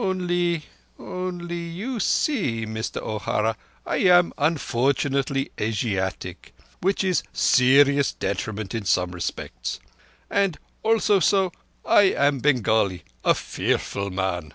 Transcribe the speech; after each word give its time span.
Onlee—onlee—you 0.00 1.98
see, 1.98 2.64
Mister 2.64 3.02
O'Hara, 3.02 3.56
I 3.84 3.96
am 3.96 4.32
unfortunately 4.38 5.50
Asiatic, 5.60 6.54
which 6.80 7.02
is 7.02 7.24
serious 7.32 8.12
detriment 8.12 8.76
in 8.76 8.84
some 8.84 9.10
respects. 9.10 9.80
And 10.30 10.56
_all_so 10.84 11.52
I 11.84 12.02
am 12.02 12.38
Bengali—a 12.38 13.34
fearful 13.34 14.10
man." 14.10 14.54